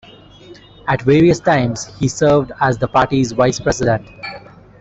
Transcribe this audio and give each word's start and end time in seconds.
At 0.87 1.03
various 1.03 1.39
times, 1.39 1.85
he 1.99 2.07
served 2.07 2.51
as 2.59 2.79
the 2.79 2.87
party's 2.87 3.33
vice-president. 3.33 4.01